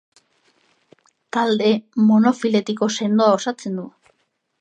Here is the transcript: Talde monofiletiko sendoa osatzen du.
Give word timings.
Talde 1.37 1.67
monofiletiko 2.07 2.89
sendoa 2.95 3.37
osatzen 3.41 3.79
du. 3.83 3.87